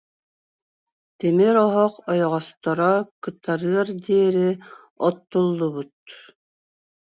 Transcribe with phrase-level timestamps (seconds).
[1.17, 4.49] Тимир оһох ойоҕосторо кытарыар диэри
[5.07, 5.93] оттул- лубут